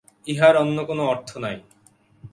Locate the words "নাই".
1.37-1.57